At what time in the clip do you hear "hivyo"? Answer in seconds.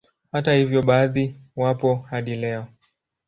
0.53-0.83